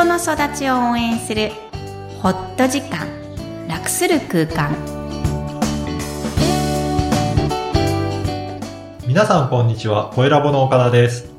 [0.00, 1.50] 人の育ちを応援する
[2.22, 3.06] ホット時間
[3.68, 4.74] 楽する空間。
[9.06, 11.30] 皆さんこんにちは、声ラボの岡田です。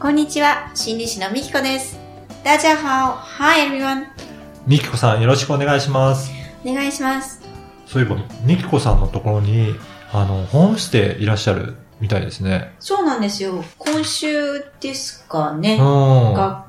[0.00, 0.70] こんにちは。
[0.74, 1.98] 心理師のみきこです。
[2.42, 4.06] 大家好 Hi everyone
[4.66, 6.32] みきこさんよろしくお願いします。
[6.64, 7.42] お願いします。
[7.84, 8.16] そういえば、
[8.46, 9.74] みきこさんのところに、
[10.10, 12.74] あの、ホームステイいらっしゃるみたいですね。
[12.78, 13.62] そうなんですよ。
[13.76, 15.74] 今週ですかね。
[15.74, 15.82] う
[16.30, 16.32] ん。
[16.32, 16.67] 学校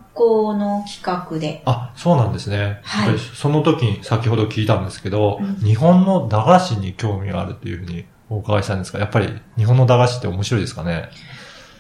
[1.37, 2.79] であ、そうなんですね。
[2.81, 11.09] はいその時に先ほど聞いたんですけど、うん日本の駄菓子に興味があるというふうにお伺いしたんですが、やっぱり日本の駄菓子って面白いですかね？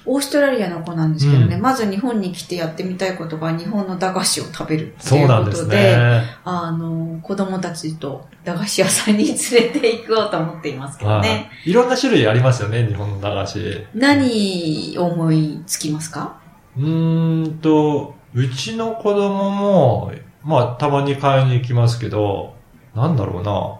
[0.05, 6.23] オーストラリアの子なんですけどね、うんまず日本に来てやってみたいことが日本の駄菓子を食べるってそいううなんですことで、ね。
[6.45, 9.37] あの、子供たちと駄菓子屋さんに連れ
[9.69, 11.29] て行こうと思っていますけどね。
[11.29, 11.69] はい。
[11.69, 13.85] いろんな種類ありますよね、日本の駄菓子。
[13.93, 16.39] 何思いつきますか？
[16.77, 20.11] うーんと、うちの子供も、
[20.43, 22.53] まあ、たまに買いに行きますけど、
[22.95, 23.79] なんだろうな。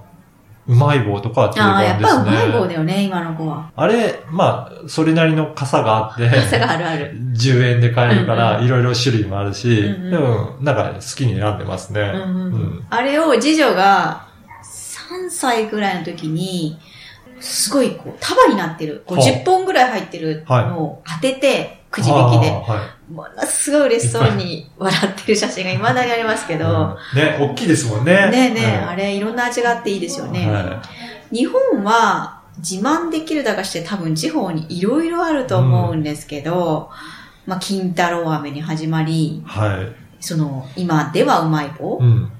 [0.67, 2.01] うまい棒とかは定ああ、やっ。
[2.01, 3.71] ぱうまい棒だよね、今の子は。
[3.75, 7.11] あれ、まあ、それなりの傘があって、傘があるある。
[7.33, 12.01] 10円で買えるかうんら、いろいろ種類もあるし、うんうんでも、なんか好きに選んでますね。
[12.01, 14.27] うんうんうんあれを次女が
[14.63, 16.77] 3歳ぐらいの時に、
[17.39, 28.29] すごいこう束になってる、こうはあ10本ぐらい入ってるのを当てて、くじ引きで、はいものすごい嬉しそうに笑ってる写真が未だにありますけど、うんね、大きいですもんね。
[28.29, 30.47] ねえねえ、うんあれいろんな味があっていいですよね。
[30.47, 30.81] は
[31.31, 36.89] 日本は自慢できる駄菓子って多分地方にいろいろあると思うんですけど、
[37.45, 39.91] まあ、金太郎飴に始まりい。、はい。
[40.19, 42.31] その、今ではうまい棒、うん。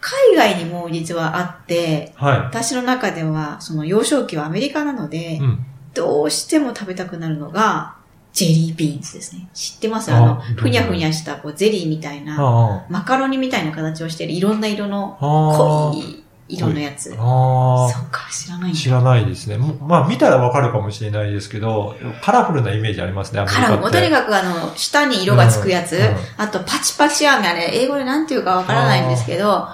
[0.00, 5.38] 海外にも実はあって、は私の中では、その幼少期はアメリカなので、い。
[5.38, 5.66] うん。
[5.94, 7.96] どうしても食べたくなるのが、
[8.32, 9.48] ジェリービーンズですね。
[9.52, 10.10] 知ってます？
[10.12, 15.16] ああの、ふにゃふにゃしたこうゼリーみたいな、あマカロニみたいな形をしてるいろんな色の。
[15.20, 17.10] 濃い色のやつ。
[17.10, 18.10] そっああ。
[18.10, 19.56] か、知らない知らないですね。
[19.56, 23.78] もまあ見たらわかるかもしれないですけど、カラフルなイメージありますね、アメリカラフル。
[23.78, 23.98] もカって。
[23.98, 29.68] うとにかくあの、下に色がつくやつ、うんうんあとパチパチ飴、あれ、英語でなんていうかわからないんですけど、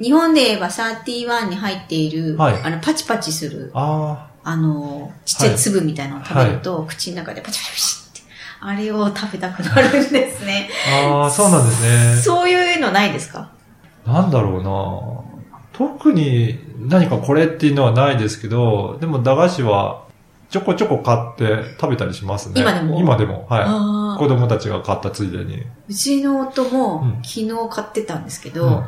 [0.00, 10.68] 日本で言えば31に入っている、はいあの、パチパチする、ああの、ちっちゃい粒みたいなのを食べると、口の中でパチパチパチって、あれを食べたくなるんですね。
[11.02, 11.22] あ。
[11.22, 12.22] ああ、そうなんですね。
[12.22, 13.50] そういうのないですか？
[14.06, 20.04] なんだろうな特に何かこれっていうのはないですけど、でも駄菓子は
[20.50, 22.60] ちょこちょこ買って食べたりしますね。
[22.60, 23.00] 今でも？
[23.00, 23.46] 今でも。
[23.48, 24.18] はあい。
[24.18, 25.62] 子供たちが買ったついでに。
[25.88, 28.84] うちの夫もうん昨日買ってたんですけど、うん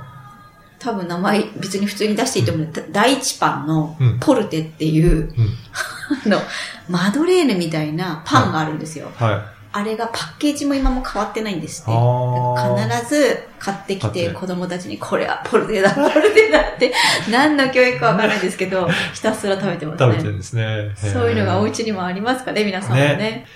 [0.78, 2.68] 多分名前別に普通に出していいと思う。
[2.90, 5.28] 第一パンのうんポルテっていう、うん。
[6.26, 6.40] あの、
[6.88, 9.10] マドレーヌみたいなパンがあるんですよ。
[9.16, 9.56] はい。
[9.72, 11.90] あれがパッケージも今も変わってないんですって。
[11.90, 16.94] 必ず買ってきてて子供たちにこれはポルテだ、 ポルテだって、
[17.30, 20.12] 何の教育かわからないですけど、ひたすら食べてますね。
[20.12, 20.92] 食べてるんですね。
[20.96, 23.16] そういうのがお家にもありますかね、皆さんもね。
[23.16, 23.46] ね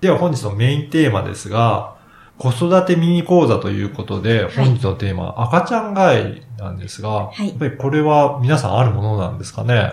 [0.00, 1.95] では本日のメインテーマですが、
[2.38, 4.56] 子育てミニ講座ということで、い。
[4.56, 7.48] 本日のテーマは赤ちゃん帰りなんですが、はい。
[7.48, 9.92] やっぱりこれは皆さんあるものなんですかね？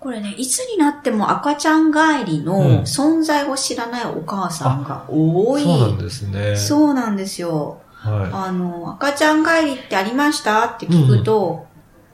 [0.00, 2.44] これね、いつになっても赤ちゃん帰りうん。
[2.44, 5.62] の存在を知らないお母さんが多い。
[5.62, 6.56] そうなんですね。
[6.56, 7.80] そうなんですよ。
[7.94, 10.66] はあの、赤ちゃん帰りってありました？
[10.66, 11.66] って聞くと、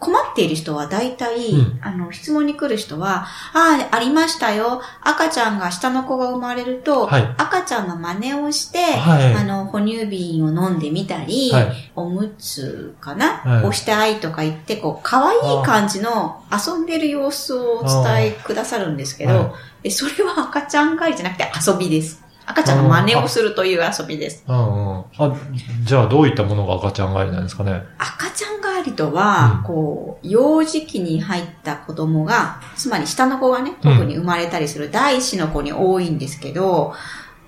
[0.04, 1.78] 困っている人は大体、うん。
[1.80, 4.82] あの、質問に来る人は、ああ、ありましたよ。
[5.00, 7.22] 赤ちゃんが、下の子が生まれると、はい。
[7.38, 9.32] 赤ちゃんの真似をして、はい。
[9.32, 11.90] あの、哺乳瓶を飲んでみたり、はい。
[11.96, 13.58] おむつかな、はい。
[13.60, 19.54] 押してあいとか言って、こう、可愛い感じの遊んでる様子をお伝えくださるんですけど、
[19.90, 22.23] それは赤ちゃん帰りじゃなくて遊びです。
[22.46, 24.44] 赤ちゃんの真似をするという遊びです。
[24.46, 25.04] うんうん。
[25.18, 25.36] あ、
[25.84, 27.82] じゃあどういったものが赤ちゃん帰りなんですかね？
[27.98, 36.94] 赤ちゃん帰りとは、うんこう、幼児期に入った子供が、つまり下の子がね、特に生まれたりする第一子の子に多いんですけど、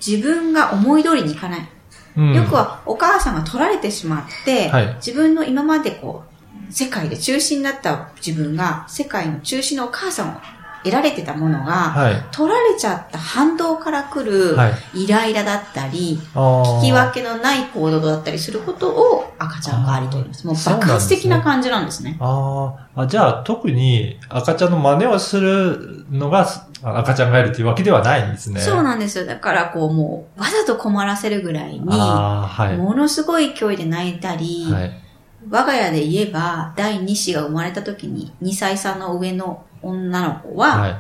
[0.04, 1.68] 自分が思い通りにいかない。
[2.16, 2.34] うん。
[2.34, 6.24] よくはお母さんが取られてしまって、はい自分の今までこ
[6.68, 10.40] う、世界で中心になった自分が、世界の中心のお母さんを
[10.86, 12.24] 得られてたものが、はい。
[12.30, 15.04] 取られちゃった反動から来るはい。
[15.04, 20.46] イライラだったり、あー聞き分けのない行動だったりすることを赤ちゃん代わりと言います。
[20.46, 22.16] もう爆発的な感じなんですね。
[22.20, 26.46] あーあ、じゃあ特に赤ちゃんの真似をするのが
[26.82, 28.60] あ赤ちゃんがいるっていうわけではないんですね。
[28.60, 29.26] そうなんですよ。
[29.26, 32.76] だからこうもう、わざと困らせるぐらいに、ああ、はい。
[32.76, 35.02] ものすごい勢いで泣いたり、はい。
[35.48, 40.96] 我が家で言えば、第2子が生まれた時に2歳差の上の女の子は、はい。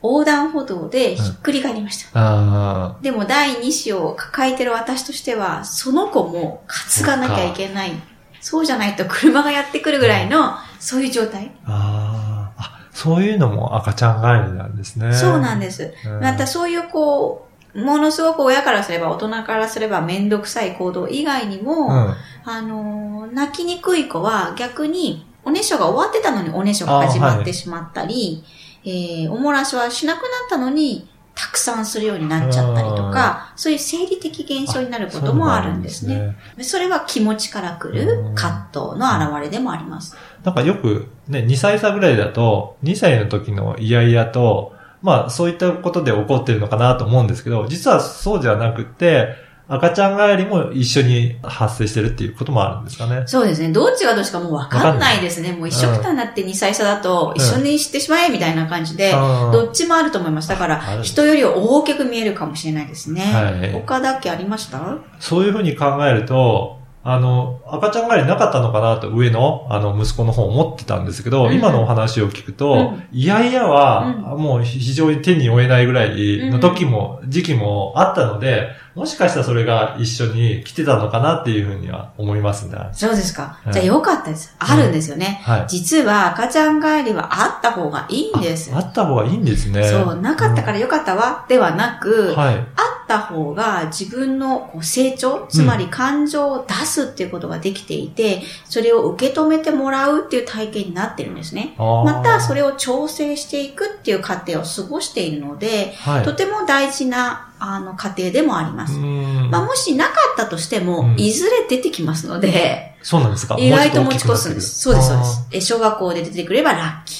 [0.00, 2.10] 横断歩道でひっくり返りました。
[2.14, 7.92] あでも第2子を抱えてる私としては、その子も担がなきゃいけない。
[8.40, 11.50] そうじゃないと車がやってくるぐらいの、そういう状態。
[11.64, 12.78] あーあ。
[12.92, 15.12] そういうのも赤ちゃん帰りなんですね。
[15.12, 15.92] そうなんです。
[16.06, 22.14] うんまたそういうこう、ものすごく親からすれば、大人からすればめんどくさい行動以外にも、うん。
[22.44, 28.44] あのー泣きにくい子は逆に、おねしょが終わってたのにおねしょが始まってしまったり、
[28.84, 36.36] えー、おもらしはしなくなったのに、たくさんするようになっちゃったりとか、そういう生理的現象になることもあるんですね。
[36.60, 40.16] それは気持ちから来る葛藤の表れでもあります。
[40.44, 53.24] なんかよくね、2歳差ぐらいだと、2歳の時のイヤイヤと、まあそういったことで起こってるのかなと思うんですけど、実はそうじゃなくて、赤ちゃん帰りも一緒に発生してるっていうこともあるんですかね。
[53.26, 53.70] そうですね。
[53.70, 55.52] どっちがどっちかもうわかんないですね。
[55.52, 60.48] もう一緒くたになって2歳差だと、一緒にしてしまえみたいな感じで、うんどっちもあると思います。
[60.48, 63.20] だから人より大きく見えるかもしれないですね。
[63.22, 64.80] はい他だけありました？
[65.20, 66.77] そういうふうに考えると、
[67.10, 82.76] あの、赤ちゃん帰りなかったのかなと上の、あの、息子の方思ってたんですけど、うん今のお話を聞くと、うんいやいやは、うもう非常に手に負えないぐらいの時も、時期もあったので、もしかしたらそれが一緒に来てたのかなっていうふうには思いますね。
[82.92, 83.58] そうですか。
[83.64, 84.54] はいじゃあよかったです。
[84.58, 85.40] あるんですよね。
[85.44, 85.64] はい。
[85.66, 88.74] 実は赤ちゃん帰りはあった方がいいんです。
[88.74, 89.82] ああった方がいいんですね。
[89.84, 92.56] そう、なかったからよかったわ、ではなく、はい。
[92.56, 101.74] あった方が自分のこう成長、つまり感情を出すっていうことができていて、それを受け止めてもらうっていう体験になってるんですね。
[101.78, 106.24] ままた、それを調整していくっていう過程を過ごしているので、はい。
[106.24, 108.94] とても大事な、あの、過程でもあります。
[108.94, 113.56] うんまあ、もしなかったとしても、うんいずれ出てきますので、そうなんですか？
[113.58, 114.80] 意外と持ち越すんです。
[114.80, 115.46] そうです、そうです。
[115.52, 117.14] え小学校で出てくればラッキ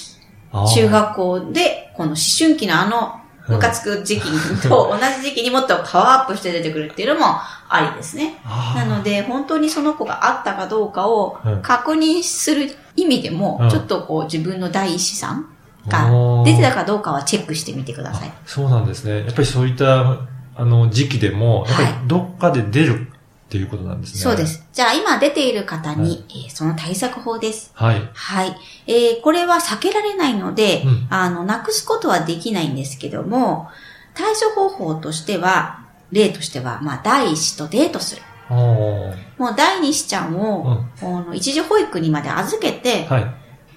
[0.53, 4.29] ー中学校で、この思春期のあの、ムカつく時期
[4.69, 7.27] と同じ時期にもっとパワーアップして出てくるっていうのも
[7.69, 8.41] ありですね。
[8.75, 11.63] なので、本当にその子があったかどうかをうん。
[11.63, 13.71] 確認する意味でも、うん。
[13.71, 15.47] ちょっとこう自分の第一子さん
[15.87, 16.45] おがー。
[16.45, 18.33] 出てたかどうかはチェックしてみてください。
[18.47, 19.25] そうなんですね。
[19.25, 20.19] やっぱりそういった、
[20.57, 21.95] あの、時期でも、やっぱりはい。
[22.07, 23.13] どっかで出る
[23.49, 24.21] っていうことなんですね。
[24.21, 24.47] そうで。
[24.47, 24.63] す。
[24.75, 27.71] じゃあ今出ている方に、はいえーその対策法です。
[27.75, 28.11] はい。
[28.13, 28.57] はい。
[28.87, 33.69] えーこれは避けられないので、うんあの、なくすことはできないんですけども、
[34.15, 38.23] 対処方法としては、例としては、まあ、第一子とデートする。
[38.51, 39.15] も
[39.51, 43.35] う第二子ちゃんを、あの一時保育にまで預けてはい。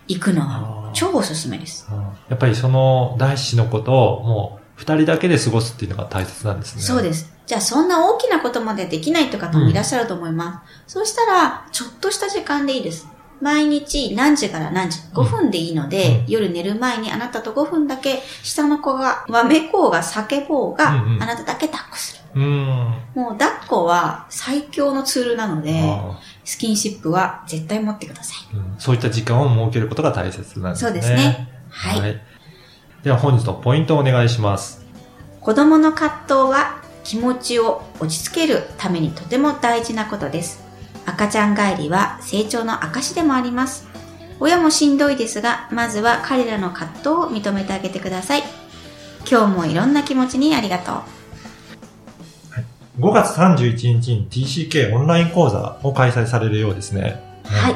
[0.08, 1.88] 行くのあはー超おすすめです。
[2.30, 6.82] やっぱりその第一子のことをもう二人だけで過ごすっていうのが大切なんですね。
[6.82, 7.32] そうです。
[7.52, 10.94] じゃあそんな大きなことまでできないという方もいらっしゃると思います。
[10.94, 13.10] そうしたら、ちょっとした時間でいいです。
[13.42, 22.42] 毎日何時から何時、5分でいいので、うん夜寝る前にあなたと5分だけ下の子が、わめこうが叫ぼうが、うんうんあなただけ抱っこする。
[22.42, 22.46] うーん。
[23.16, 28.56] もう抱っこは最強のツールなので、あスキンシップは絶対持ってください。
[28.56, 30.90] ーうんそういった時間を設けることが大切なんですね。
[30.90, 31.50] そうですね。
[31.70, 32.22] はい。
[33.04, 34.86] では本日のポイントをお願いします。
[35.42, 40.64] 子供の葛藤は気持ちを落ち着けるためにとても大事なことです。
[41.06, 43.88] 赤ちゃん帰りは成長の証でもあります。
[44.40, 48.44] 親もしんどいですが、まずは彼らの葛藤を認めてあげてください。
[49.30, 50.96] 今日もいろんな気持ちにありがとう。
[53.00, 57.22] 5月31日に TCK オンライン講座を開催されるようですね。
[57.46, 57.76] はい。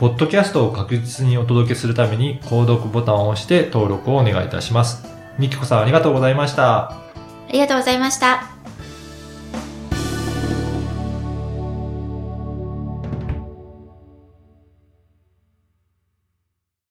[0.00, 5.06] ポッドキャストを確実にお届けするために、購読ボタンを押して登録をお願いいたします。
[5.38, 6.92] みきこさんありがとうございました。
[6.92, 7.02] あ
[7.52, 8.49] りがとうございました。